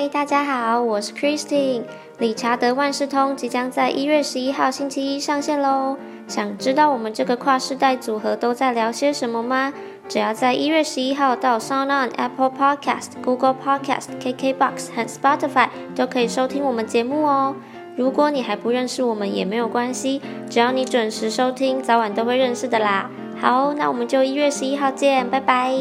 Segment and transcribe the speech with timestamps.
[0.00, 1.82] 嗨，大家好，我是 Christine。
[2.16, 5.98] 理查德万事通即将在一月十一号星期一上线喽。
[6.26, 9.74] 想知道我们这个跨世代组合都在聊些什么吗？
[10.08, 17.54] 只要在一月十一号到 SoundOn、Apple Podcast、Google Podcast、KKBox 和 Spotify 都可以收听我们节目哦。
[17.94, 23.10] 如果你还不认识我们也没有关系，只要你准时收听，早晚都会认识的啦。
[23.38, 25.74] 好，那我们就一月十一号见，拜拜。